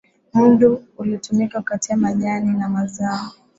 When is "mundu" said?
0.33-0.83